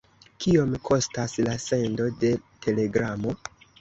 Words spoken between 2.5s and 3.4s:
telegramo?